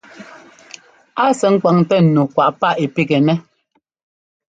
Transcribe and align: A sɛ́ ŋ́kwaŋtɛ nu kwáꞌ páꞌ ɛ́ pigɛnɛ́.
A 1.23 1.25
sɛ́ 1.39 1.49
ŋ́kwaŋtɛ 1.53 1.97
nu 2.13 2.21
kwáꞌ 2.33 2.55
páꞌ 2.59 2.77
ɛ́ 2.83 2.91
pigɛnɛ́. 2.95 3.35